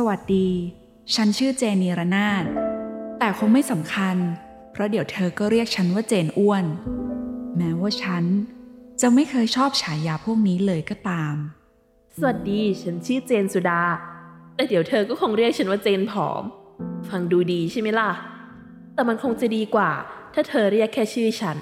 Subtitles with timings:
[0.00, 0.48] สวัสดี
[1.14, 2.44] ฉันชื่อเจนนีรนาถ
[3.18, 4.16] แต่คงไม่สำคัญ
[4.72, 6.64] เพราะเดี๋ยวเธอก็เรียกฉันว่าเจนอ้วน
[7.56, 8.24] แม้ว่าฉัน
[9.00, 11.34] จะไม่เคยชอบฉายาพวกนี้เลยก็ตาม
[12.18, 13.82] สวัสดี ฉันชื่อเจนสุดา
[14.54, 16.42] แต่เดี๋ยวเธอก็คงเรียกฉันว่าเจนผอม
[17.08, 18.10] ฟังดูดีใช่ไหมล่ะ
[18.94, 19.90] แต่มันคงจะดีกว่า
[20.34, 21.58] ถ้าเธอเรียกแค่ชื่อฉัน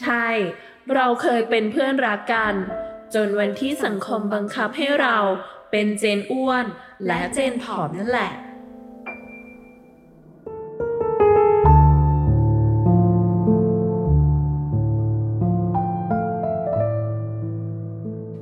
[0.00, 0.26] ใช่
[0.94, 2.54] เราเคยเป็นเพื่อนรักกัน
[3.14, 5.18] จนวันที่สังคมบังคับให้เรา
[5.70, 6.66] เป็นเจนอ้วน
[7.06, 8.32] และเจนผอมนั่นแหละ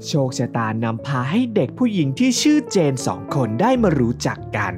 [0.07, 4.73] โชคชะตานำพาให้เด็กผู้หญิงที่ชื่อเจนสองคนได้มารู้จักกัน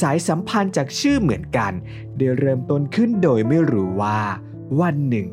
[0.00, 1.72] สายสัมพันธ์จากชื่อเหมือนกัน
[2.16, 4.20] ได้เริ่มต้นขึ้นโดยไม่รู้ว่า
[4.80, 5.28] วันหนึ่ง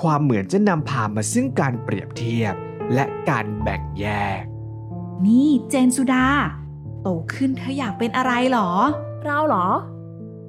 [0.00, 2.54] ความเหมือนจะนำพามาซึ่งการเปรียบเทียบ
[2.94, 4.06] และการแบ่งแย
[4.40, 4.42] ก
[5.26, 6.26] นี่เจนสุดา
[7.02, 8.70] โตขึ้นเธออยากเป็นอะไรหรอ
[9.24, 9.66] เราเหรอ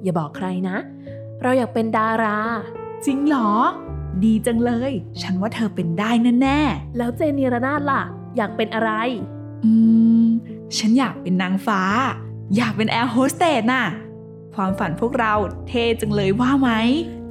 [0.02, 0.76] อย่าบอกใครนะ
[1.42, 2.38] เราอยากเป็นดารา
[3.04, 3.50] จริงหรอ
[4.24, 6.10] ดีจังเลย ฉันว่าเธอเป็นได้
[6.42, 6.60] แน่
[6.96, 8.02] แล้วเจนนีรนาถล่ะ
[8.36, 9.72] อยากเป็นอะไรๆอื
[10.24, 10.26] ม
[10.78, 11.82] ฉันอยากเป็นนางฟ้า
[12.56, 13.84] อยากเป็นแอร์โฮสเตสน่ะ
[14.54, 15.34] ความฝันพวกเรา
[15.68, 16.70] เท่จังเลยว่าไหม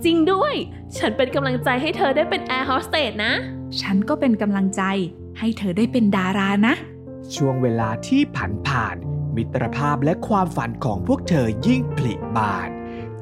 [0.03, 0.53] จริงด้วย
[0.97, 3.33] ฉันเป็นกำลังใจให้เธอได้เป็นแอร์โฮสเตสนะ
[3.81, 4.81] ฉันก็เป็นกำลังใจ
[5.39, 6.73] ให้เธอได้เป็นดารานะ
[7.35, 8.95] ช่วงเวลาที่ผ่านผ่าน
[9.35, 12.69] มิตรภาพและความฝันของพวกเธอยิ่งผลิบาน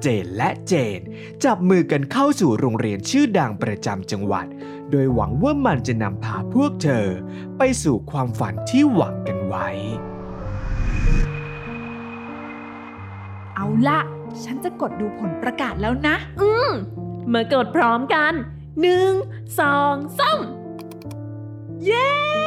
[0.02, 1.02] เจนและเจน
[1.44, 4.46] จับมือกันเข้าสู่โรงเรียนชื่อดังประจำจังหวัด
[4.92, 7.08] โดยหวังว่ามันจะนำพาพวกเธอ
[7.58, 9.68] ไปสู่ความฝันที่หวังกันไว้
[13.56, 14.00] เอาละ
[14.44, 16.72] ฉันจะกดดูผลประกาศแล้วนะ อืม
[17.34, 18.34] มากดพร้อมกัน
[18.82, 19.12] หนึ่ง
[19.60, 20.40] สองสาม
[21.86, 22.47] เย้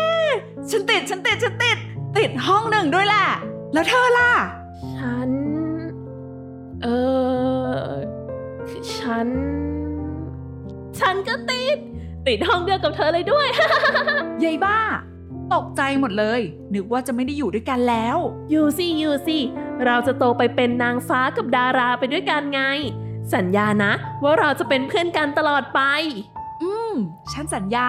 [0.70, 1.76] ฉันติดฉันติดฉันติด
[2.18, 3.26] ติดห้องหนึ่งด้วยแหละ
[3.72, 4.32] แล้วเธอล่ะ
[4.96, 5.30] ฉัน
[6.82, 6.86] เอ
[7.84, 7.90] อ
[8.68, 9.28] คือฉัน
[10.98, 11.76] ฉันก็ติด
[12.26, 13.46] ติดห้องเดียวกับเธอเลยด้วย
[14.44, 14.78] ยายบ้า
[15.54, 16.40] ตกใจหมดเลย
[16.74, 18.16] นึกว่าจะไม่ได้อยู่ด้วยกันแล้ว
[18.50, 19.38] อยู่สิอยู่สิ
[19.84, 22.62] เราจะโตไปเป็นนางฟ้ากับดาราไปด้วยกันไง
[23.34, 23.92] สัญญานะ
[24.22, 25.80] ว่าเราจะเป็นเพื่อนกันตลอดไป
[26.62, 26.92] อืม
[27.32, 27.88] ฉันสัญญา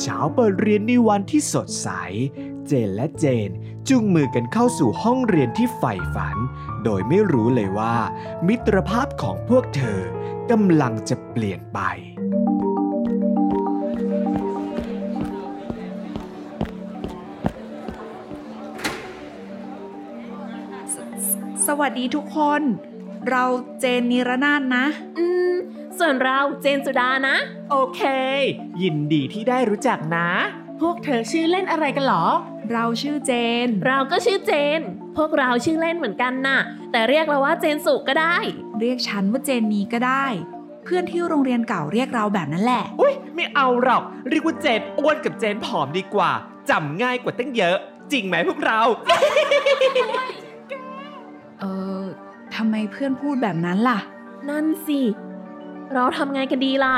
[0.00, 1.88] เช้าเปิดเรียนในวันที่สดใส
[2.66, 3.50] เจนและเจน
[3.88, 6.36] จุงมือกันเข้าสู่ห้องเรียนที่ใฝ่ฝัน
[6.84, 7.94] โดยไม่รู้เลยว่า
[8.46, 10.00] มิตรภาพของพวกเธอ
[10.50, 11.80] กำลังจะเปลี่ยนไป
[21.66, 22.62] สวัสดีทุกคน
[23.30, 23.44] เรา
[23.80, 24.86] เจนนิรนาถนะ
[25.18, 25.25] อื
[26.00, 27.36] ส่วนเราเจนสุดานะ
[27.70, 28.00] โอเค
[28.82, 30.28] ยินดีที่ได้รู้จักนะ
[30.80, 32.24] พวกเธอชื่อเล่นอะไรกันเหรอ
[32.72, 33.32] เราชื่อเจ
[33.64, 34.80] น เราก็ชื่อเจน
[35.16, 36.60] พวกเราชื่อเล่นเหมือนกันน่ะ
[36.92, 38.36] แต่เรียกเราว่าเจนสุก็ได้
[38.80, 40.26] เรียกฉันว่าเจนนีก็ได้
[40.84, 46.30] เพื่อนที่โรงเรียนเก่าเรียกเราแบบนั้นแหละ อุ้ยไม่เอาหรอกเรียกว่าเจนอ้วนกับเจนผอมดีกว่า
[46.70, 47.76] จำง่ายกว่าตั้งเยอะ
[48.12, 48.80] จริงไหมพวกเรา
[51.60, 51.64] เอ
[52.02, 52.04] อ
[52.54, 53.98] ทำไมเพื่อนพูดแบบนั้นล่ะ
[54.48, 55.00] นั่นสิ
[55.94, 56.94] เราทำไงกันดีล่ะ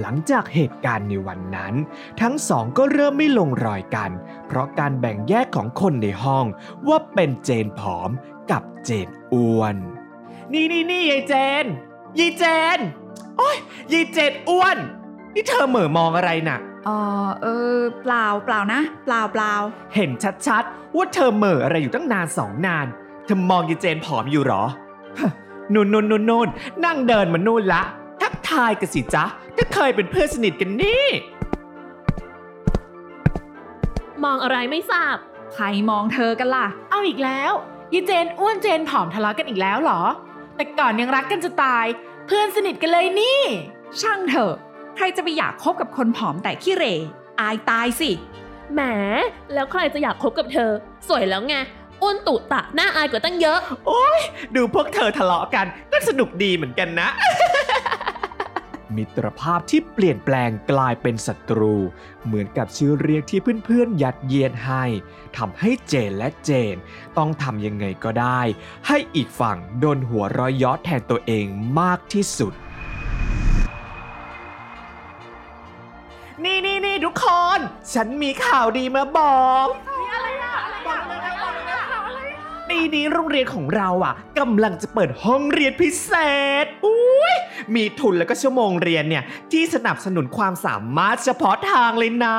[0.00, 1.74] หลังจากเหตุการณ์ในวันนั้น
[2.20, 4.10] ทั้งสองก็เริ่มไม่ลงรอยกัน
[4.46, 6.44] เพราะการแบ่งแยกของคนในห้อง
[6.88, 8.10] ว่าเป็นเจนผอม
[8.50, 9.76] กับเจนอ้วน
[10.52, 11.64] นี่นี่นี่ยายเจน
[12.18, 12.44] ยายเจ
[12.76, 12.78] น
[13.38, 13.56] โอ้ย
[13.92, 14.78] ยายเจนอ้วน
[15.34, 16.90] นี่เธอเหม่อมองอะไรน่ะเอ
[17.24, 17.46] อเอ
[17.76, 19.52] อ เปล่าเปล่านะ เปล่าเปล่า
[19.94, 20.10] เห็น
[20.46, 22.86] ชัดๆว่าเธอเหม่ออะไรอยู่ตั้งนานสองนาน
[23.24, 24.64] เธอมองยายเจนผอมอยู่เหรอ
[25.18, 25.30] ฮะ
[25.74, 26.48] นู่นนู่นนู่นนู่น
[26.84, 27.82] นั่งเดินมานู่นละ
[28.22, 29.24] ทักทายกันสิจ๊ะ
[29.56, 31.06] ถ้าเคยเป็นเพื่อนสนิทกันนี่
[34.24, 35.16] มองอะไรไม่ทราบ
[35.54, 37.52] ใครมองเธอกันล่ะ เอาอีกแล้ว
[37.92, 40.00] ยีเจนอ้วนเจนผอมทะเลาะกันอีกแล้วเหรอ
[40.56, 41.86] แต่ก่อนยังรักกันจะตาย
[42.26, 43.40] เพื่อนสนิทกันเลยนี่
[44.00, 44.54] ช่างเถอะ
[44.96, 46.94] ใครจะไปอยากคบกับคนผอมแต่ขี้เหร่
[47.40, 48.10] อายตายสิ
[48.72, 48.80] แหม
[49.54, 50.70] แล้วใครจะอยากคบกับเธอ
[51.08, 51.54] สวยแล้วไง
[52.02, 54.20] อ้วนตุตะน่าอายกว่าตั้งเยอะ โอ้ย
[54.56, 57.08] ดูพวกเธอทะเลาะกันก็สนุกดีเหมือนกันนะ
[58.96, 61.74] มิตรภาพที่เปลี่ยนแปลงกลายเป็นศัตรู
[62.24, 64.84] เหมือนกับชื่อเรียกที่เพื่อนๆยัดเยียดให้
[65.36, 66.76] ทำให้เจนและเจน
[67.18, 68.40] ต้องทำยังไงก็ได้
[68.86, 71.46] ให้อีกฝั่งโดนหัวร้อยย้อแทนตัวเอง
[71.80, 72.52] มากที่สุด
[76.44, 77.26] นี่นี่นี่ทุกค
[77.56, 77.58] น
[77.92, 79.68] ฉันมีข่าวดีมาบอก
[82.74, 86.12] ปีนี้โรงเรียนของเราอะกำลังจะเปิดห้องเรียนพิเศ
[86.64, 87.34] ษ อุ้ย
[87.74, 92.38] มีทุนแล้วก็ชั่วโมงเรียนเนี่ย ที่สนับสนุนความสามารถเฉพาะทางเลยนะ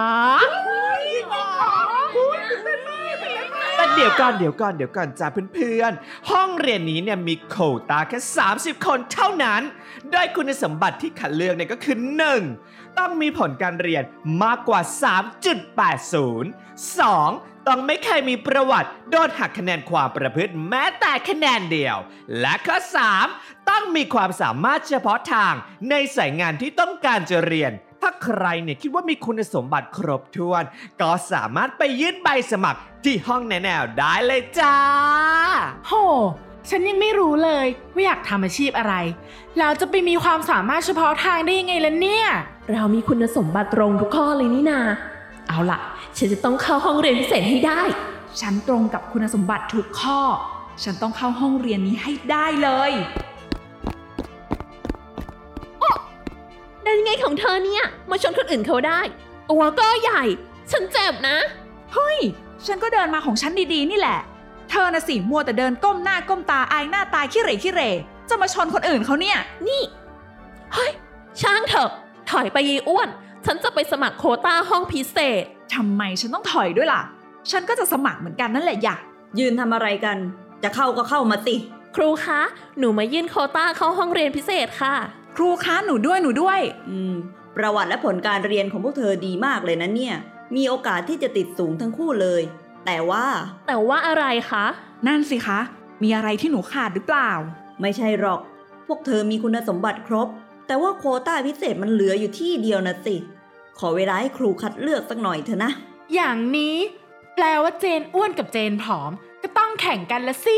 [3.76, 8.20] แต่เดี๋ยวก่อนเดี๋ยวก่อนเดี๋ยวก่อนจ้าเพื่อนๆ ห้องเรียนนี้เนี่ยมีโควตาแค่
[8.52, 9.62] 30 คนเท่านั้น
[10.12, 11.98] โดยคุณสมบัติที่คัดเลือกเนี่ยก็คือ
[12.48, 12.98] 1.
[12.98, 14.04] ต้องมีผลการเรียน
[14.44, 14.82] มากกว่า
[15.46, 16.56] 3.80
[16.98, 17.55] 2.
[17.68, 21.98] ต้องไม่เคยมีประวัติโดนหักคะแนนความประพฤติแม้แต่คะแนนเดียว
[22.40, 22.78] และข้อ
[23.24, 23.70] 3.
[23.70, 25.54] ต้องมีความสามารถเฉพาะทาง
[25.90, 27.72] ในสายงานที่ต้องการจะเรียน
[28.02, 30.64] ถ้าใครเนี่ยคิดว่ามีคุณสมบัติครบถ้วน
[31.02, 34.78] ก็สามารถไปยื่นใบสมัครที่ห้องแนวๆได้เลยจ้า
[35.88, 35.92] โห
[36.70, 38.96] ฉันยังไม่รู้เลยว่าอยากทำอาชีพอะไร
[39.58, 42.28] แล้วจะไปมีความสามารถเฉพาะทางได้ยังไงล่ะเนี่ย
[42.74, 44.80] เรามีคุณสมบัติตรงทุกข้อเลยนี่นา
[45.50, 45.80] เอาล่ะ
[46.18, 47.82] ฉันจะต้องเข้าห้องเรียนพิเศษให้ได้
[48.42, 50.20] ฉันตรงกับคุณสมบัติทุกข้อ
[50.84, 52.92] ฉันต้องเข้าห้องเรียนนี้ให้ได้เลย
[56.84, 59.00] ได้ยังไงของเธอเนี่ย มาชนคนอื่นเขาได้
[59.52, 60.24] ตัวก็ใหญ่
[60.72, 61.38] ฉันเจ็บนะ
[61.94, 62.18] เฮ้ย
[62.66, 64.20] ฉันก็เดินมาของฉันดีๆ นี่แหละ
[64.70, 67.90] เธอน่ะสิมัวแต่เดินก้มหน้าก้มตาอายหน้าตายขี้เหร่ขี้เหร่
[68.30, 69.38] จะมาชนคนอื่นเขาเนี่ย
[69.68, 69.82] นี่
[70.74, 70.92] เฮ้ย
[71.42, 71.90] ช่างเถอะ
[72.30, 73.10] ถอยไปยีอ้วน
[73.46, 77.02] ฉันจะไปสมัครโควต้าห้องพิเศษ ทำไมฉันต้องถอยด้วยล่ะ
[77.52, 79.02] ฉันก็จะสมัครเหมือนกันนั่นแหละอยาก
[79.40, 80.18] ยืนทำอะไรกัน
[80.64, 81.56] จะเข้าก็เข้ามาสิ
[81.96, 82.42] ครูคะ
[82.80, 84.96] หนูมายื่นโควต้าเข้าห้องเรียนพิเศษค่ะ
[85.36, 86.60] ครูคะ หนูด้วย หนูด้วย
[86.90, 87.14] อืม
[87.58, 90.16] ประวัติและผลการเรียนของพวกเธอดีมากเลยนะเนี่ย
[90.56, 92.42] มีโอกาสที่จะติดสูงทั้งคู่เลย
[92.86, 93.26] แต่ว่า
[93.68, 94.66] แต่ว่าอะไรคะ
[95.08, 95.60] นั่นสิคะ
[96.04, 97.32] มีอะไรที่หนูขาดหรือเปล่า
[97.82, 98.42] ไม่ใช่หรอก
[98.88, 100.28] พวกเธอมีคุณสมบัติครบ
[100.68, 103.16] แต่ว่าโควต้าพิเศษมันเหลืออยู่ที่เดียวนะสิ
[103.80, 105.72] ขอเวลาให้ครูคัดเลือกสักหน่อยเถอะนะ
[106.16, 106.76] อย่างนี้
[107.36, 109.12] แปลว่าเจนอ้วนกับเจนผอม
[109.44, 110.58] ก็ต้องแข่งกันละสิ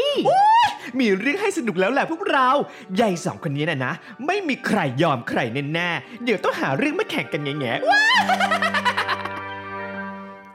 [1.00, 2.50] มีเรื่องให้สนุกแล้วแหละพวกเรา
[2.96, 3.94] ใหญ่สองคนนี้นะนะ
[4.26, 5.40] ไม่มีใครยอมใคร
[5.74, 8.77] แน่ๆเดี๋ยวต้องหาเรื่องมาแข่งกันแง่ๆว้า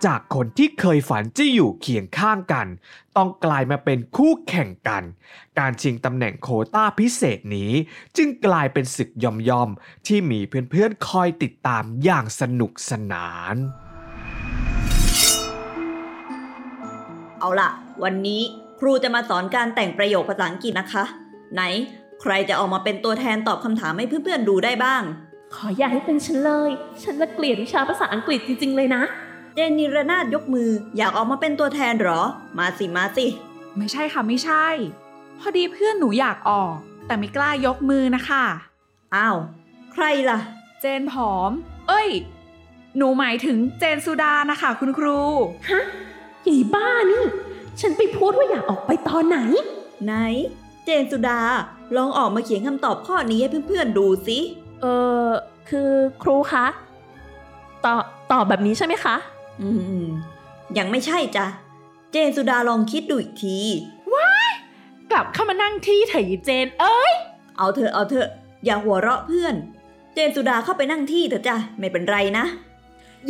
[0.06, 2.66] จากคนที่เคยฝันจะอยู่เคียงข้างกัน
[3.16, 5.02] ต้องกลายมาเป็นคู่แข่งกัน
[5.58, 7.72] การชิงตำแหน่งโควต้าพิเศษนี้
[8.16, 10.40] จึงกลายเป็นศึกยอมๆที่มี
[10.70, 13.56] เพื่อนๆคอยติดตามอย่างสนุกสนาน
[17.40, 17.70] เอาล่ะ
[18.04, 18.42] วันนี้
[18.80, 21.04] ครูจะมาสอนการแต่งประโยคภาษาอังกฤษนะคะ
[21.54, 21.62] ไหน
[22.22, 25.02] ใครจะออกมาเป็นตัวแทนตอบคำถามให้เพื่อนๆดูได้บ้าง
[25.54, 26.70] ขออย่าให้เป็นฉันเลย
[27.02, 29.02] ฉันละเกลียดวิชาภาษาอังกฤษจริงๆเลยนะ
[29.54, 32.22] เจนนิรนาถยกมืออยากออกมาเป็นตัวแทนเหรอ
[32.58, 33.26] มาสิมาสิ
[33.76, 34.66] ไม่ใช่ค่ะไม่ใช่
[35.38, 36.72] พอดีเพื่อนหนูอยากออก
[37.06, 38.44] แต่ไม่กล้ายกมือนะคะ
[39.14, 39.36] อ้าว
[39.92, 40.38] ใครล่ะ
[40.80, 41.50] เจนผอม
[41.88, 42.08] เอ้ย
[42.96, 45.18] หนูหมายถึงเจนสุดานะคะ คุณครู
[45.70, 45.82] ฮะ
[46.42, 47.22] ใหญ่บ้านี่
[47.80, 49.38] ฉันไปพูดว่าอยากออกไปตอนไหน
[50.04, 50.14] ไหน
[50.84, 51.40] เจนสุดา
[51.96, 54.38] ลองออกมาเขียนคำตอบข้อนี้ให้เพื่อนๆดูสิ
[54.80, 54.86] เอ
[55.24, 55.26] อ
[55.70, 55.90] คือ
[56.22, 56.66] ครูคะ
[57.84, 59.16] ตอบตอบแบบนี้ใช่ไหมคะ
[59.60, 59.70] อื
[60.04, 60.06] ม
[60.78, 61.46] ยังไม่ใช่จ้ะ
[62.12, 63.58] เจนสุดาลองคิดดูอีกที
[65.10, 67.12] กลับเข้ามานั่งที่เถอะยายเจน เอ้ย
[67.58, 68.28] เอาเถอะเอาเถอะ
[68.64, 69.54] อย่าหัวเราะเพื่อน
[70.14, 72.44] เจนสุดาเข้าไปนั่งที่เถอะจ้ะ ไม่เป็นไรนะ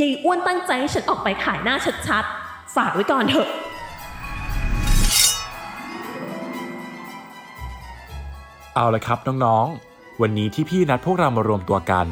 [0.01, 1.77] ยายอ้วนตั้งใจให้ฉันออกไปขายหน้า
[2.09, 3.49] ชัดๆ ฝากไว้ก่อนเถอะ
[8.75, 12.07] เอาละครับน้องๆ วันนี้ที่พี่นัดพวกเรามารวมตัวกัน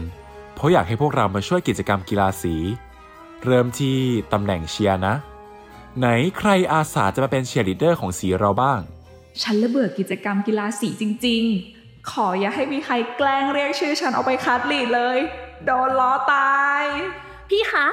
[0.55, 2.55] เพราะอยากให้พวกเรามาช่วยกิจกรรมกีฬาสี
[3.47, 3.97] เริ่มที่
[4.33, 5.15] ตำแหน่งเชียร์นะ
[5.99, 6.07] ไหน
[6.39, 8.81] ใครอาสาจะมาเป็นเชียร์ลีดเดอร์ของสีเราบ้าง
[9.43, 11.43] ฉันละเบื่อกิจกรรมกีฬาสีจริง
[11.77, 15.19] ๆ ขออย่าให้มีใครแกล้งเรียกชื่อฉันเอาไปคัดลีดเลย
[15.67, 16.83] โดนล้อตาย
[17.49, 17.87] พี่คะ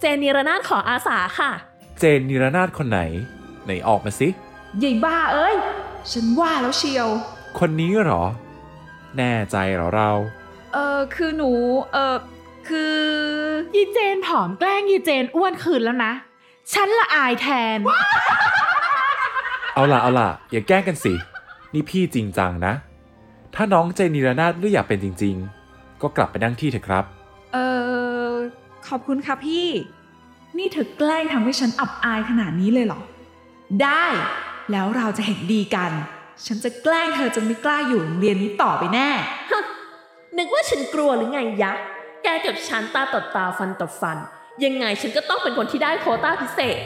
[0.00, 1.50] เจนนิรนาถขออาสาค่ะ
[1.98, 3.00] เจนนิรนาถคนไหน
[3.64, 4.28] ไหนออกมาสิ
[4.78, 5.54] ใหญ่บ้าเอ้ย
[6.10, 7.08] ฉันว่าแล้วเชียว
[7.58, 8.24] คนนี้เหรอ
[9.16, 10.10] แน่ใจเหรอเรา
[10.74, 11.52] เออคือหนู
[11.92, 12.16] เออ
[12.68, 12.96] คือ
[13.74, 16.12] ยีเจนผอมแกล้งยีเจนอ้วนคืนแล้วนะ
[16.72, 17.78] ฉันละอายแทน
[19.74, 21.12] เอาล่ะเอาล่ะ อย่าแกล้งกันสิ
[21.74, 22.74] นี่พี่จริงจังนะ
[23.54, 25.34] ถ้าน้องเจนนิรนาถไม่อยากเป็นจริง
[25.68, 27.04] ๆ ก็กลับไปนั่งที่เถอะครับ
[27.52, 27.58] เอ
[28.30, 28.32] อ
[28.86, 29.68] ขอบคุณค่ะพี่
[30.58, 33.00] นี่เธอแกล้งทำให้ฉันอับอายขนาดนี้เลยเหรอ
[33.82, 34.04] ได้
[34.72, 35.90] แล้วเราจะเห็นดีกัน
[36.46, 39.08] ฉันจะแกล้งเธอจนไม่กล้าอยู่โรงเรียนนี้ต่อไปแน่
[40.38, 41.72] นึกว่าฉันกลัวหรือไงยะ
[42.24, 44.18] แกกับฉันตาต่อตาฟันต่อฟัน
[44.64, 46.78] ยังไงฉันก็ต้องเป็นคนที่ได้โควต้าพิเศษ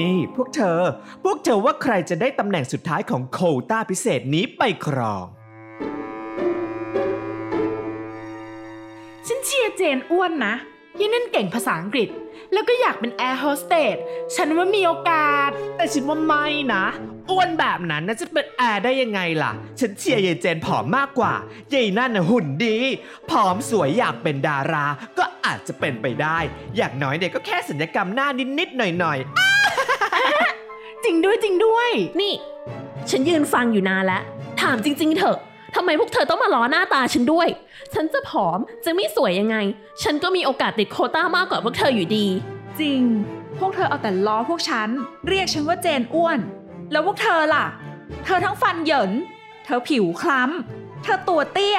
[0.00, 0.80] นี่พวกเธอ
[1.24, 5.24] พวกเธอว่าใครจะได้ตำแหน่งสุดท้ายของโควต้าพิเศษนี้ไปครอง
[9.26, 10.54] ฉันเชียร์เจนอ้วนนะ
[10.98, 12.08] ยี่นั่นเก่งภาษาอังกฤษ
[12.52, 13.96] แล้วก็อยากเป็นแอร์โฮสเตส
[14.36, 16.84] ฉันว่ามีโอกาส แต่ฉันว่าไม่นะ
[17.30, 21.32] อ้วนแบบนั้นน่าจะเป็นแอร์ได้ยังไงล่ะ ฉันเชียร์ยายเจนผอมมากกว่า
[21.74, 22.76] ยายนั่นน่ะหุ่นดี
[23.30, 24.86] ผอมสวยอยากเป็นดารา
[25.18, 26.38] ก็อาจจะเป็นไปได้
[26.76, 29.18] อย่างน้อยเนี่ยก็แค่สัญญกรรมหน้านิดๆหน่อย
[31.04, 32.32] จริงด้วยจริงด้วย นี่
[33.10, 34.22] ฉันยืนฟังอยู่นานแล้ว
[34.60, 35.38] ถามจริง ๆ เถอะ
[35.74, 37.48] ทำไมพวกเธอต้องมาล้อหน้าตาฉันด้วย
[37.94, 39.56] ฉันจะผอมจะไม่สวยยังไง
[40.02, 42.26] ฉันก็มีโอกาสติดโควต้ามากกว่าพวกเธออยู่ดี
[42.80, 43.02] จริง
[43.58, 44.88] พวกเธอเอาแต่ล้อพวกฉัน
[45.28, 46.38] เรียกฉันว่าเจนอ้วน
[46.92, 47.64] แล้วพวกเธอล่ะ
[48.24, 49.10] เธอทั้งฟันเหยิน
[49.64, 51.78] เธอผิวคล้ำ เธอตัวเตี้ย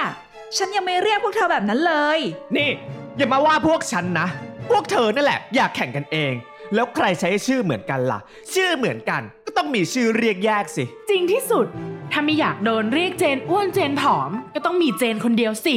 [0.57, 2.69] ฉันยังไม่เรียกพวกเธอแบบนั้นเลยๆนี่
[3.17, 4.27] อย่ามาว่าพวกฉันนะ
[4.69, 6.33] พวกเธอนั่นแหละ อยากแข่งกันเอง
[6.73, 8.19] แล้วใครใช้ชื่อเหมือนกันล่ะ
[8.53, 11.67] ชื่อเหมือนกันก็ต้องมีชื่อเรียกแยกสิ จริงที่สุด
[12.11, 15.75] ถ้าไม่อยากโดนเรียกเจนอ้วนเจนผอม ก็ต้องมีเจนคนเดียวสิ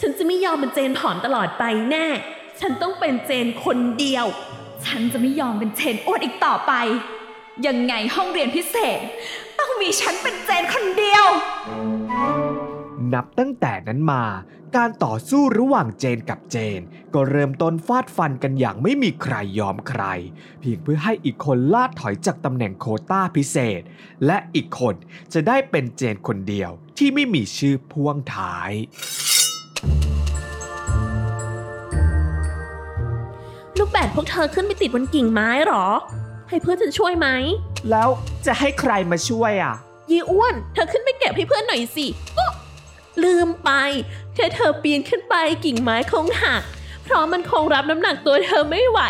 [0.00, 2.06] ฉันจะไม่ยอมเป็นเจนผอมตลอดไปแน่
[2.60, 4.26] ฉันต้องเป็นเจนคนเดียว
[4.86, 6.72] ฉันจะไม่ยอมเป็นเจนอ้วนอีกต่อไป
[7.66, 8.98] ยังไงห้องเรียนพิเศษ
[9.58, 11.26] ต้องมีฉันเป็นเจนคนเดียว
[13.14, 14.24] นับตั้งแต่นั้นมา
[14.76, 16.80] การต่อสู้ระหว่างเจนกับเจน
[17.14, 20.02] ก็เริ่มต้นฟาดฟันกันอย่างไม่มีใครยอมใคร
[20.60, 23.80] เพียงเพื่อให้อีกคนลาดถอยจากตำแหน่งโควต้าพิเศษ
[24.26, 24.94] และอีกคน
[25.32, 28.70] จะได้เป็นเจนคนเดียวที่ไม่มีชื่อพ่วงท้าย
[33.78, 35.86] ลูกแบดพวกเธอขึ้นไปติดบนกิ่งไม้เหรอ
[36.48, 37.28] ให้เพื่อนฉันช่วยไหม
[37.90, 38.08] แล้ว
[38.46, 39.74] จะให้ใครมาช่วยอะ
[40.10, 42.06] ยีอ้วน เธอขึ้นไปเก็บให้เพื่อนหน่อยสิ
[42.38, 42.52] อ๊ะ
[43.24, 43.70] ลืมไป
[44.34, 46.62] แค่เธอปีนขึ้นไปกิ่งไม้คงหัก
[47.04, 49.00] เพราะมันคงรับน้ำหนักตัวเธอไม่ไหว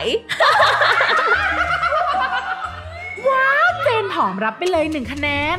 [3.28, 3.46] ว้า
[3.82, 5.58] เจนผอมรับไปเลยหนึ่งคะแนน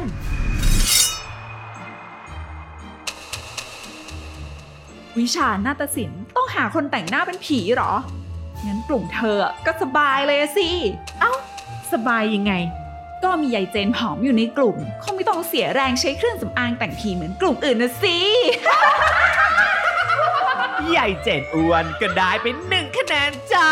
[5.20, 7.94] วิชาหน้าฏศิลป์ต้องหาคนแต่งหน้าเป็นผีเหรอ
[8.66, 10.70] งั้นกลุ่มเธอก็สบายเลยสิ
[11.20, 11.32] เอะ
[11.90, 12.54] สิสบายยังไง
[13.24, 18.18] ก็มียายเจนผอมอยู่ในกลุ่ม คงไม่ต้องเสียแรงใช้เครื่องสำอางแต่งผีเหมือนกลุ่มอื่นนะสิ
[20.90, 23.72] ใหญ่เจนอ้วนก็ได้เป็นหนึ่งคะแนนจ้า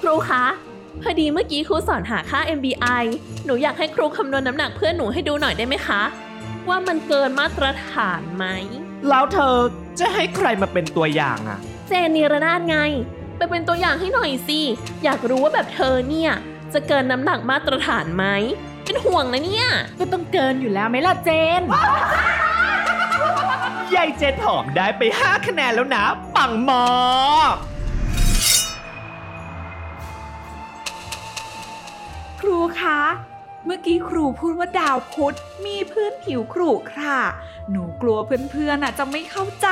[0.00, 0.44] ครูคะ
[1.02, 3.04] พอดีเมื่อกี้ครูสอนหาค่า MBI
[3.44, 6.02] หนูอยากให้ครูคำนวณน้ำหนักเพื่อนหนูให้ดูหน่อยได้ไหมคะ
[6.68, 8.44] ว่ามันเกินมาตรฐานไหม
[9.08, 9.56] แล้วเธอ
[9.98, 12.78] จะให้ใครมาเป็นตัวอย่างอะเจนนิรนาถไง
[13.40, 14.60] ไปเป็นตัวอย่างให้หน่อยสิ
[15.04, 16.32] อยากรู้ว่าแบบเธอเนี่ย
[16.72, 18.24] จะเกินน้ำหนักมาตรฐานไหม
[18.84, 19.68] เป็นห่วงนะเนี่ย
[19.98, 21.30] ก็ต้องเกินอยู่แล้วไหมล่ะเจ
[21.60, 21.62] น
[23.90, 26.04] ใหญ่เจนผอมได้ไป 5 คะแนนแล้วนะ
[26.36, 26.84] ปังมา
[27.52, 27.54] ก
[32.40, 33.00] ครูคะ
[33.64, 37.20] เมื่อกี้ครูพูดว่าดาวพุธมีพื้นผิวขรุขระ
[37.70, 38.18] หนูกลัว
[38.50, 39.68] เพื่อนๆน่ะจะไม่เข้าใจ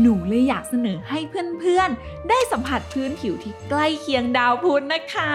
[0.00, 1.18] หนูเลยอยากเสนอให้
[1.60, 5.34] เพื่อนๆ ได้สัมผัสพื้นผิวที่ใกล้เคียงดาวพุธนะคะ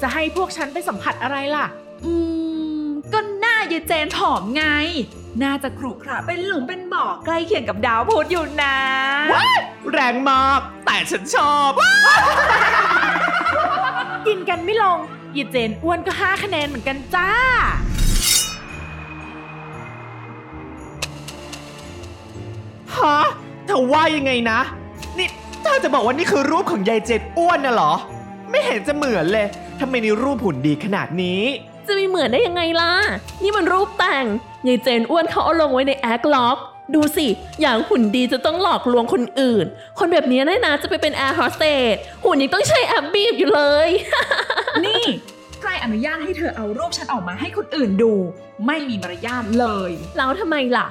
[0.00, 1.66] จะให้พวกฉันไปสัมผัสอะไรล่ะ
[2.04, 2.14] อื
[2.84, 4.64] ม ก็หน้ายายเจนผอมไง
[5.42, 8.76] น่าจะขรุขระเป็นหลุมเป็นบ่อใกล้เคียงกับดาวพุธอยู่นะ
[9.92, 11.70] แรงมาก แต่ฉันชอบ
[14.26, 14.98] กินกันไม่ลง
[15.36, 17.30] ยีเจนอ้วนก็5คะแนนเหมือนกันจ้า
[22.98, 23.18] ฮะ
[23.66, 24.60] เธอว่ายังไงนะ
[25.18, 25.28] นี่
[25.62, 27.92] เธอจะบอกว่านี่คือรูปของยายเจนอ้วนน่ะเหรอ
[28.50, 29.46] ไม่เห็นจะเหมือนเลย
[29.80, 31.42] ทำไมนี่รูปหุ่นดีขนาดนี้
[31.86, 32.92] จะมีเหมือนได้ยังไงล่ะ
[33.42, 34.26] นี่มันรูปแต่ง
[34.66, 36.58] ยายเจนอ้วนเขาเอาลงไว้ในแอคหลอก
[36.94, 37.26] ดูสิ
[37.60, 39.66] อย่างหุ่นดีจะต้องหลอกลวงคนอื่น
[39.98, 43.88] คนแบบนี้นะนะจะไปเป็นแอร์โฮสเตสหุ่นยังต้องใช้แอปบีบอยู่เลย
[44.86, 45.04] นี่
[45.60, 48.12] ใครอนุญาตให้เธอเอารูปฉันออกมาให้คนอื่นดู
[48.66, 50.86] ไม่มีมารยาทเลย แล้วทำไมล่ะ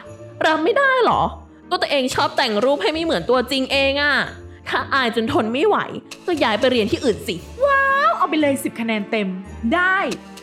[0.45, 1.22] รับไม่ได้เหรอ
[1.70, 4.15] ก็ตัวเองชอบแต่งรูปให้ไม่เหมือนตัวจริงเองอะ
[4.70, 5.77] ถ้าอายจนทนไม่ไหว
[6.25, 7.36] ก็ย้ายไปเรียนที่อื่นสิ
[8.17, 9.27] เอาไปเลย 10 คะแนนเต็ม
[9.75, 9.98] ได้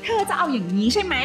[0.04, 1.16] เธอจะเอาอย่างนี้ใช่ไหม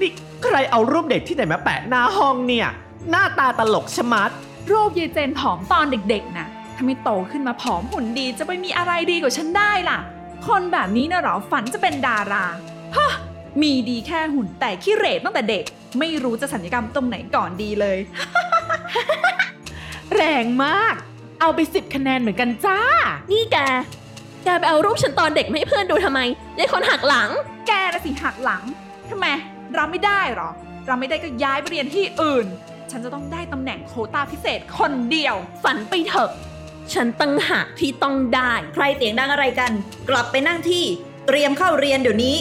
[0.00, 0.10] นี่
[0.44, 2.68] ใครเอารูปเด็กที่ไหนมาแปะหน้าห้องเนี่ย
[3.10, 4.30] หน้าตาตลกชะมัด
[4.70, 6.46] รูปยายเจนผอมตอนเด็กๆนะ
[6.76, 9.98] ถ้าไม่โตขึ้นมาผอมหุ่นดีจะไปมีอะไรดีกว่าฉันได้ล่ะ
[10.46, 12.44] คนแบบนี้นะเหรอฝันจะเป็นดารา
[12.96, 13.10] ฮะ
[13.62, 15.64] มีดีแค่หุ่นแต่ขี้เหร่ตั้งแต่เด็ก
[15.98, 17.98] ไม่รู้จะสัญญกรรมตรงไหนก่อนดีเลย
[20.16, 20.94] แรงมาก
[21.40, 22.80] เอาไปสิบคะแนนเหมือนกันจ้า
[23.32, 23.56] นี่แก
[24.44, 26.20] แกไปเอารูปฉันตอนเด็กมาให้เพื่อนดูทำไม
[26.58, 27.30] ยายคนหักหลัง
[27.66, 28.62] แกนะสิหักหลัง
[29.10, 29.26] ทำไม
[29.78, 30.50] รับไม่ได้หรอ
[30.86, 32.46] เราไม่ได้ก็ย้ายไปเรียนที่อื่น
[32.90, 36.30] ฉันจะต้องได้ตำแหน่งโควต้าพิเศษคนเดียว ฝันไปเถอะ
[36.92, 39.72] ฉันตั้งหากที่ต้องได้ ใครเสียงดังอะไรกัน
[40.08, 40.84] กลับไปนั่งที่
[41.26, 42.36] เตรียมเข้าเรียนเดี๋ยวนี้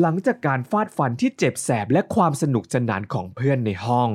[0.00, 4.08] หลังจากการฟาดฟันที่เจ็บแสบและความสนุกสนานของเพื่อนในห้อง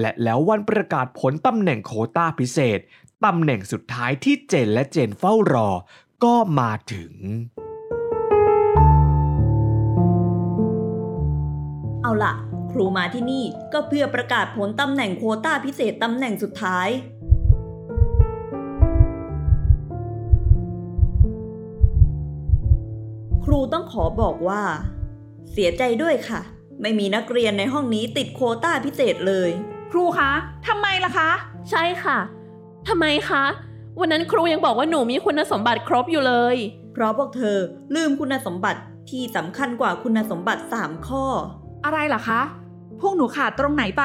[0.00, 2.78] และแล้ววันประกาศผลตำแหน่งโคต้าพิเศษ
[3.24, 5.68] ตำแหน่งสุดท้ายที่เจนและเจนเฝ้ารอ
[6.24, 7.12] ก็มาถึง
[12.02, 12.32] เอาล่ะ
[12.72, 16.88] ครูมาที่นี่ก็เพื่อประกาศผลตำแหน่งโคต้าพิเศษตำแหน่งสุดท้าย
[23.44, 24.62] ครูต้องขอบอกว่า
[25.54, 26.40] เสียใจด้วยค่ะ
[26.82, 29.50] ไม่มีนักเรียนในห้องนี้ติดโควต้าพิเศษเลย
[29.92, 30.30] ครูคะ
[30.68, 31.30] ทำไมล่ะคะ
[31.70, 32.18] ใช่ค่ะ
[32.88, 33.44] ทำไมคะ
[34.00, 36.56] วันนั้นครูยังบอกว่าหนูมีคุณสมบัติครบอยู่เลย
[36.92, 37.58] เพราะพวกเธอ
[37.94, 38.80] ลืมคุณสมบัติ
[39.10, 41.24] ที่สำคัญกว่าคุณสมบัติ 3 ข้อ
[41.84, 42.40] อะไรล่ะคะ
[43.00, 44.04] พวกหนูขาดตรงไหนไป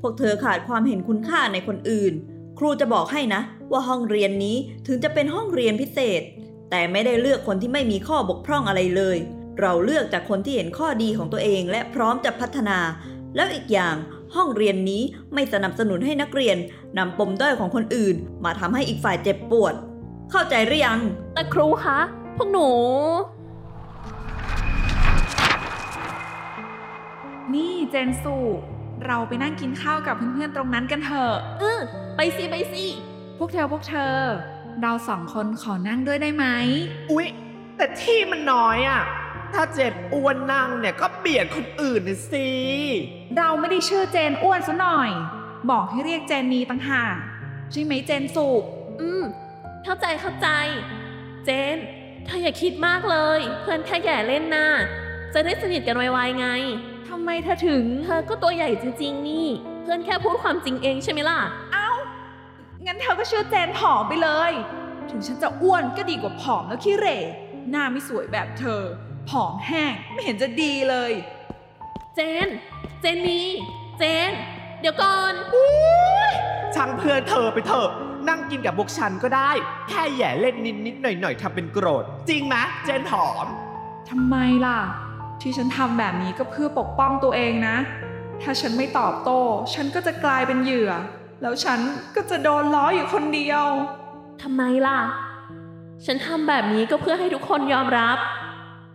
[0.00, 2.12] พวกเธอขาดความเห็นคุณค่าในคนอื่น
[2.58, 3.40] ครูจะบอกให้นะ
[3.70, 6.22] ว่าห้องเรียนนี้ถึงจะเป็นห้องเรียนพิเศษ
[6.70, 9.18] แต่ไม่ได้เลือกคนที่ไม่มีข้อบกพร่องอะไรเลย
[9.60, 12.78] เราเลือกจากคนที่เห็นข้อดีของตัวเองและพร้อมจะพัฒนา
[13.36, 13.96] แล้วอีกอย่าง
[14.34, 15.02] ห้องเรียนนี้
[15.34, 16.56] ไม่สนับสนุนให้นักเรียน
[16.98, 19.74] นำปมด้อยของคนอื่น มาทำให้อีกฝ่ายเจ็บปวด
[20.30, 21.00] เข้าใจหรือยัง
[21.34, 21.98] แต่ครูคะ
[22.36, 22.68] พวกหนู
[27.54, 28.36] นี่เจนสุ
[29.06, 31.80] เราไปนั่งกินข้าวกับเพื่อนๆตรงนั้นกันเถอะเออ
[32.16, 32.84] ไปสิไปสิ
[33.38, 34.16] พวกเธอพวกเธอ
[34.82, 36.46] เราสองคนขอนั่งด้วยได้ไหม
[37.10, 37.26] อุ๊ย
[37.76, 39.02] แต่ที่มันน้อยอะ
[39.54, 42.48] ถ้าเจ็ดอ้วนนั่งเนี่ยก็เบียดคนอื่นนะสิ
[43.36, 45.10] เราไม่ได้ชื่อเจนอ้วนซะหน่อย
[45.70, 47.16] บอกให้เรียกเจนนีต่างหาก
[47.70, 48.48] ใช่ไหมเจนสุ
[49.00, 49.22] อืม
[49.84, 50.48] เข้าใจเข้าใจ
[51.44, 51.76] เจน
[52.24, 54.68] เธออย่าคิดมากเลย เพื่อนแค่แย่เล่นน่ะ
[55.34, 56.48] จะได้สนิทกันไวๆไง
[57.08, 59.48] ทำไมเธอถึง เธอก็ตัวใหญ่จริง ๆ นี่
[59.82, 61.38] เพื่อนแค่พูดความจริงเองใช่ไหมล่ะ
[62.86, 64.52] งั้นเธอก็ชื่อเจนผอมไปเลย
[65.10, 67.18] ถึงฉันจะอ้วนก็ดีกว่าผอมแล้วขี้เหร่
[67.70, 68.82] หน้าไม่สวยแบบเธอ
[69.28, 71.12] ผอมแห้งไม่เห็นจะดีเลย
[72.16, 72.48] เจน
[73.00, 73.48] เจนนี่
[73.98, 74.32] เจน
[74.80, 75.32] เดี๋ยวก่อน
[76.74, 77.90] ช่างเพื่อนเธอไปเถอะ
[78.28, 79.50] นั่งกินกับพวกฉันก็ได้
[79.88, 83.46] แค่แหย่เล่นนิดนิดๆหน่อยหน่อยๆทำเป็นโกรธ จริงไหมเจนหอม
[84.10, 84.36] ทำไม
[84.66, 84.78] ล่ะ
[85.40, 87.76] ที่ฉันทำแบบนี้ก็เพื่อปกป้องตัวเองนะ
[88.42, 89.40] ถ้าฉันไม่ตอบโต้
[89.74, 90.90] ฉันก็จะกลายเป็นเหยื่อ
[91.42, 91.80] แล้วฉัน
[92.16, 93.64] ก็จะโดนล้ออยู่คนเดียว
[94.42, 94.98] ทำไมล่ะ
[96.06, 98.18] ฉันทำแบบนี้ก็เพื่อให้ทุกคนยอมรับ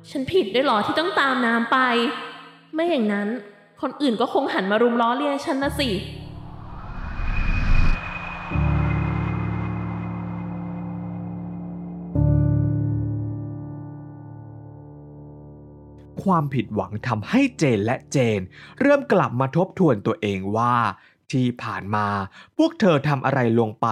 [0.09, 1.77] ฉันผิดด้วยหรอที่ต้องตามน้ำไป
[2.73, 3.27] ไม่อย่างนั้น
[3.81, 5.89] คนอื่นก็คงหันมารุมล้อเลียนฉันนะสิ
[16.23, 18.39] ความผิดหวังทำให้เจนและเจน
[18.81, 20.75] เริ่มกลับมาทบทวนตัวเองว่า
[21.31, 22.07] ที่ผ่านมา
[22.57, 23.87] พวกเธอทำอะไรลงไป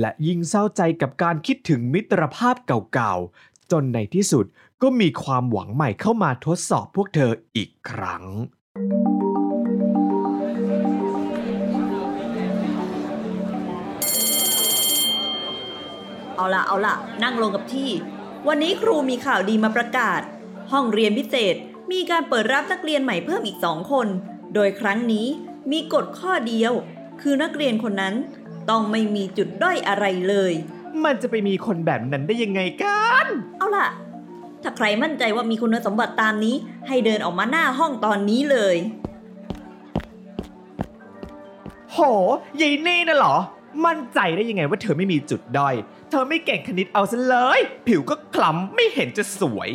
[0.00, 4.46] และยิ่งเศร้าใจกับการคิดถึงมิตรภาพเก่าๆ จนในที่สุด
[4.82, 8.24] ก็มีความหวังใหม่เข้ามาทดสอบพวกเธออีกครั้ง
[16.36, 17.90] เอาละเอาละนั่งลงกับที่
[18.48, 20.20] วันนี้ครูมีข่าวดีมาประกาศ
[20.72, 21.54] ห้องเรียนพิเศษ
[21.92, 24.06] มีการเปิดรับนักเรียนใหม่เพิ่มอีกสองคน
[24.54, 25.26] โดยครั้งนี้
[25.72, 26.72] มีกฎข้อเดียว
[27.20, 28.14] คือนักเรียนคนนั้น
[28.70, 30.52] ต้องไม่มีจุดด้อยอะไรเลย
[31.04, 33.26] มันจะไปมีคนแบบนั้นได้ยังไงกัน
[33.58, 33.88] เอาล่ะ
[34.62, 36.56] ถ้าใครมั่นใจว่ามีคุณสมบัติตามนี้
[36.88, 38.76] ให้เดินออกมาหน้าห้องตอนนี้เลย
[41.92, 41.98] โห
[42.60, 43.36] ยายนี่น่ะเหรอ
[43.86, 45.74] มั่นใจได้ยังไงว่าเธอไม่มีจุดด้อย
[46.10, 49.70] เธอไม่เก่งคณิตเอาซะเลย ผิวก็คล้ำไม่เห็นจะสวย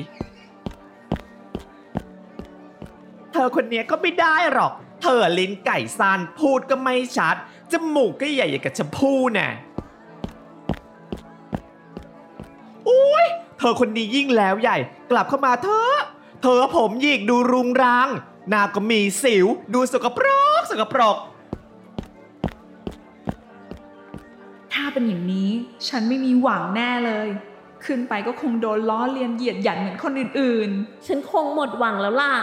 [3.34, 4.72] เธอคนนี้ก็ไม่ได้หรอก
[5.02, 7.36] เธอลิ้นไก่สั้นพูดก็ไม่ชัด
[7.72, 9.50] จมูกก็ใหญ่อย่างกับชมพู่น่ะ
[12.90, 13.26] อุ้ย
[13.70, 14.78] อคนนี้ยิ่งแล้วใหญ่
[15.12, 15.96] กลับเข้ามาเถอะ
[16.42, 18.08] เธอผมหยิกดูรุงรัง
[18.50, 20.28] หน้าก็มีสิว ดูสกปร
[20.60, 21.18] กสกปรก
[24.74, 25.50] ถ้าเป็นอย่างนี้
[25.88, 27.28] ฉันไม่มีหวังแน่เลย
[27.86, 30.70] ขึ้นไปก็คงโดนล้อเลียนเหยียดหยันเหมือนคนอื่น
[31.08, 32.34] ฉันคงหมดหวังแล้วล่ะ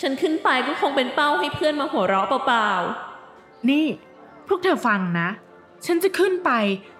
[0.00, 2.70] ฉันขึ้นไปก็คงเป็นเป้าให้เพื่อนมาหัวเราะเปล่า
[3.70, 3.86] นี่
[4.48, 5.28] พวกเธอฟังนะ
[5.86, 6.50] ฉันจะขึ้นไป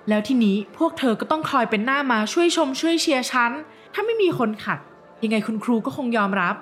[0.08, 3.52] แล้วทีนี้พวกเธอก็ต้องคอยเป็นหน้ามาช่วยชมช่วยเชียร์ฉัน
[3.94, 4.78] ถ้าไม่มีคนขัด
[5.22, 6.54] ยังไงคุณครูก็คงยอมรับ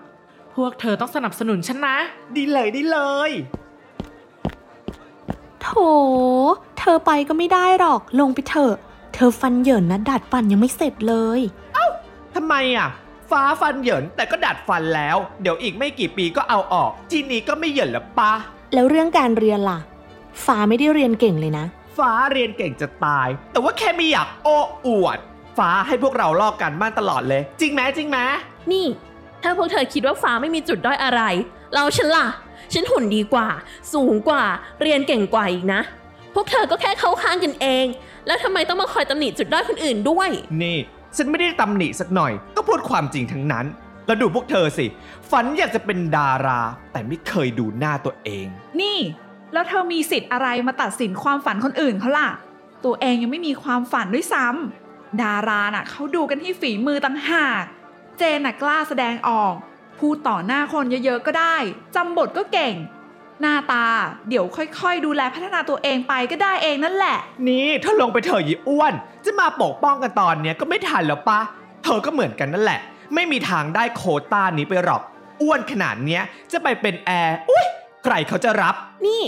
[0.57, 1.97] พวกเธอต้องสนับสนุนฉันนะ
[2.37, 3.31] ดีเลยดีเลย
[5.63, 5.69] โถ
[6.79, 8.75] เธอไปก็ไม่ได้หรอก ลงไปเถอะ
[9.15, 11.41] เธอฟันเหยินนะดัดฟันยังไม่เสร็จเลย
[12.35, 12.89] ทำไมอะ
[13.31, 18.33] ฟ้าฟันเหยินแต่ก็ดัดฟันแล้ว เดี๋ยวอีกไม่กี่ปีก็เอาออก ทีนี้ก็ไม่เหยินแล้วปะ
[18.75, 19.79] แล้วเรื่องการเรียนล่ะ
[20.45, 21.67] ฟ้าไม่ได้เรียนเก่งเลยนะ
[22.01, 25.19] ฟ้าเรียนเก่งจะตาย แต่ว่าแค่ไม่อยากโอ้อวด
[25.59, 28.19] ฟ้าให้พวกเราลอกกันบ้านตลอดเลย จริงไหมจริงไหม
[28.73, 28.87] นี่
[29.43, 31.23] ถ้าพวกเธอคิดว่าฟ้าไม่มีจุดด้อยอะไร
[31.75, 32.27] เราฉันล่ะ
[32.73, 33.49] ฉันหุ่นดีกว่า
[33.95, 34.45] สูงกว่า
[34.81, 35.81] เรียนเก่งกว่าอีกนะ
[36.35, 37.87] พวกเธอก็แค่เข้าข้างกันเอง
[38.27, 40.31] แล้วทำไมต้องมาคอยตำหนิจุดด้อยคนอื่นด้วย
[40.63, 40.79] นี่
[41.17, 43.67] ฉันไม่ได้ตำหนิสักหน่อย ก็พูดความจริงทั้งนั้น
[44.07, 44.87] แล้วดูพวกเธอสิ
[45.31, 46.61] ฝันอยากจะเป็นดารา
[46.93, 48.47] แต่ไม่เคยดูหน้าตัวเอง
[48.81, 48.99] นี่
[49.53, 52.29] แล้วเธอมีสิทธิ์อะไรมาตัดสินความฝันคนอื่นเขาล่ะ
[52.85, 57.65] ตัวเองยังไม่มีความฝันด้วยซ้ำดาราน่ะเขาดูกันที่ฝีมือต่างหาก
[58.19, 59.55] เจนน่ะกล้าแสดงออก
[59.99, 61.57] พูดต่อหน้าคนเยอะๆก็ได้
[61.95, 62.75] จำบทก็เก่ง
[63.41, 63.87] หน้าตา
[64.29, 71.41] เดี๋ยวค่อยๆ ดูแลพัฒนาตัวเองไปก็ได้เองนั่นแหละ นี่ถ้าลงไปเถอะยีอ้วน จะมาปกป้องกันตอนเนี้ยก็ไม่ทันแล้วปะ
[71.85, 72.81] เธอก็เหมือนกันนั่นแหละ
[73.15, 75.03] ไม่มีทางได้โคต้านี้ไปหรอก
[75.43, 77.67] อ้วนขนาดเนี้ยจะไปเป็นแอร์อุ้ย
[78.05, 78.75] ใครเขาจะรับ
[79.07, 79.23] นี่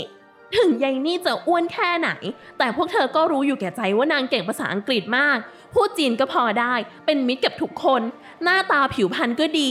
[0.57, 2.09] ถึงยายนี่จะอ้วนแค่ไหน
[2.57, 5.37] แต่พวกเธอก็รู้อยู่แก่ใจว่านางเก่งภาษาอังกฤษมาก
[5.73, 6.73] พูดจีนก็พอได้
[7.05, 8.01] เป็นมิตรกับทุกคน
[8.43, 9.69] หน้าตาผิวพรรณก็ดี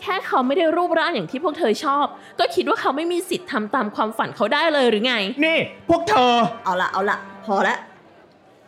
[0.00, 2.06] แค่เขาไม่ได้รูปร่างอย่างที่พวกเธอชอบ
[2.38, 6.32] ก็คิดว่าเขาไม่มีสิทธิ์ทำตามความฝันเขาได้เลยหรือไง นี่ พวกเธอ
[6.64, 7.76] เอาละเอาละพอละ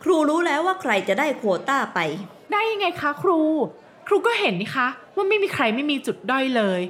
[0.03, 1.99] ครูรู้แล้วว่าใครจะได้โควต้าไป
[2.51, 3.39] ได้ยังไงคะ ครู
[4.07, 6.81] ครูก็เห็นนี่คะ ว่าไม่มีใครไม่มีจุดด้อยเลย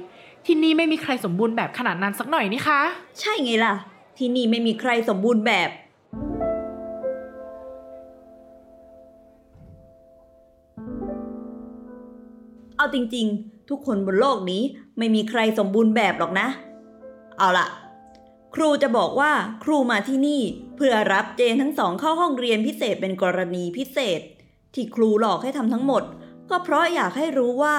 [0.48, 2.80] ที่นี่ไม่มีใครสมบูรณ์แบบขนาดนั้นสักหน่อยนี่คะ
[3.20, 3.74] ใช่ไงล่ะ
[4.18, 5.70] ที่นี่ไม่มีใครสมบูรณ์แบบ
[12.76, 14.62] เอาจริงๆ ทุกคนบนโลกนี้
[14.98, 16.46] ไม่มีใครสมบูรณ์แบบหรอกนะ
[17.38, 17.66] เอาล่ะ
[18.54, 19.32] ครูจะบอกว่า
[19.64, 20.40] ครูมาที่นี่
[20.76, 24.20] เพื่อรับเจนทั้งสองเข้าห้องเรียนพิเศษเป็นกรณีพิเศษ
[24.74, 26.02] ที่ครูหลอกให้ทำทั้งหมด
[26.50, 27.76] ก็เพราะอยากให้รู้ว่า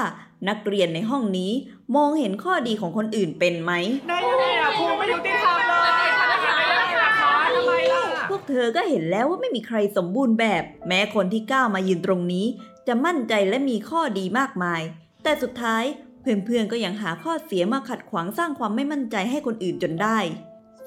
[0.50, 1.52] นักเรียนในห้องนี้
[1.96, 3.72] มองเห็นข้อดีของคนอื่นเป็นไหม
[4.10, 5.74] นายยังไงอะครูไม่ยุติธรรมเล
[6.06, 6.62] ยทำไม
[7.02, 12.46] ล่ะคะทำไมล่ะ พวกเธอก็เห็นแล้วว่าไม่มีใครสมบูรณ์แบบ แม้คนที่ก้าวมายืนตรงนี้
[12.88, 14.82] จะมั่นใจและมีข้อดีมากมาย
[15.24, 15.84] แต่สุดท้าย
[16.22, 20.20] เพื่อนๆก็ยังหาข้อเสียมาขัดขวางสร้างความไม่มั่นใจให้คนอื่นจนได้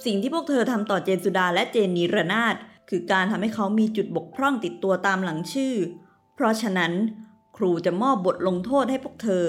[0.05, 2.55] สิ่งที่พวกเธอทำต่อเจนสุดาและเจนนีรนาถ
[2.91, 5.75] คือการทำให้เขามีจุดบกพร่องติดตัวตามหลังชื่อ
[6.35, 6.93] เพราะฉะนั้น
[7.57, 9.47] ครูจะมอบบทลงโทษให้พวกเธอ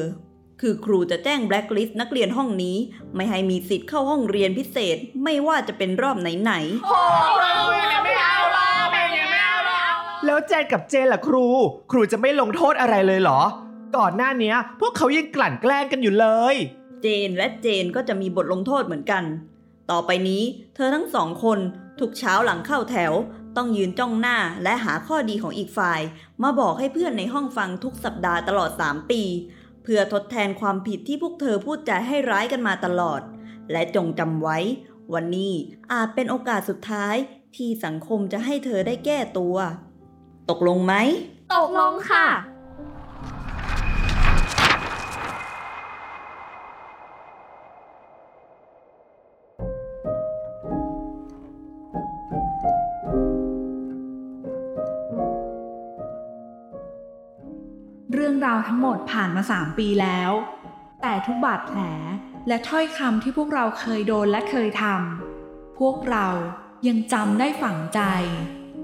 [0.61, 2.77] คือครูจะแจ้งแบล็คลิสต์นักเรียนห้องนี้
[3.15, 6.63] ไม่ให้มีสิทธิ์เข้าห้องเรียนพิเศษไม่ว่าจะเป็นรอบไหนๆ
[10.25, 11.45] แล้วเจนกับเจนล่ะครู
[11.91, 13.41] ครูจะไม่ลงโทษอะไรเลยเหรอ
[13.97, 16.55] ก่อนหน้าเนี้ยพวกเขายังกลั่นแกล้งกันอยู่เลย
[17.01, 19.23] เจนและเจนก็จะมีบทลงโทษเหมือนกัน
[19.91, 20.43] ต่อไปนี้
[20.75, 21.59] เธอทั้งสองคน
[21.99, 23.13] ทุกเช้าหลังเข้าแถว
[23.57, 26.01] ต้องยืนจ้องหน้าและหาข้อดีของอีกฝ่าย
[26.43, 29.21] มาบอกให้เพื่อนในห้องฟังทุกสัปดาห์ตลอด 3 ปี
[29.83, 33.21] เพื่อทดแทนความผิดที่พวกเธอพูดจาให้ร้ายกันมาตลอด
[33.71, 34.57] และจงจำไว้
[35.13, 35.53] วันนี้
[35.91, 37.15] อาจเป็นโอกาสสุดท้าย
[37.55, 39.55] ที่สังคมจะให้เธอได้แก้ตัว
[40.49, 40.93] ตกลงไหม
[41.55, 42.27] ตกลงค่ะ
[58.97, 60.31] ดผ่านมา 3 ปีแล้ว
[61.01, 61.79] แต่ทุกบาดแผล
[62.47, 66.27] และถ้อยคำที่พวกเราเคยโดนและเคยทำพวกเรา
[66.87, 68.01] ยังจำได้ฝังใจ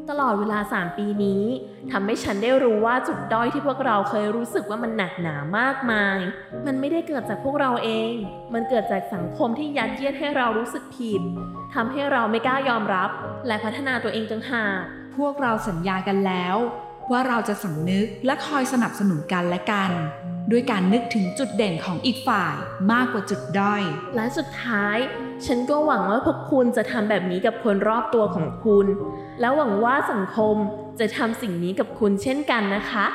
[0.10, 1.44] ตลอดเวลา 3 ปีนี้
[1.92, 6.18] ทำให้ฉันได้รู้ว่าจุดด้อยที่พวกเราเคยรู้สึกว่ามันหนักหนามากมาย
[6.66, 8.14] มันไม่ได้เกิดจากพวกเราเอง
[8.54, 11.22] มันเกิดจากสังคมที่ยัดเยียดให้เรารู้สึกผิด
[11.74, 13.10] ทำให้เราไม่กล้ายอมรับ
[13.48, 14.82] และพัฒนาตัวเองจังหาก
[15.18, 16.56] พวกเราสัญญากันแล้ว
[17.12, 19.92] ว่าเราจะสำนึกและคอยสนับสนุนกันและกัน
[20.52, 22.56] ด้วยการนึกถึงจุดเด่นของอีกฝ่าย
[22.92, 23.84] มากกว่าจุดด้อย
[24.16, 24.98] และสุดท้าย
[25.46, 28.86] ฉันก็หวังว่าพวกคุณจะทำแบบนี้กับคนรอบตัวของคุณ
[29.40, 30.56] และหวังว่าสังคม
[31.00, 33.06] จะทำสิ่งนี้กับคุณเช่นกันนะคะ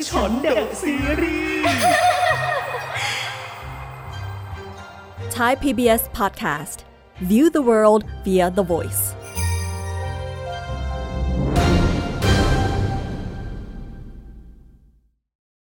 [0.10, 1.64] ฉันเดอะซีรีส์
[5.36, 6.78] Thai PBS podcast.
[7.30, 9.02] View the world via the voice.